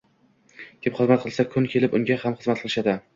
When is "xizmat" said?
0.99-1.21, 2.41-2.61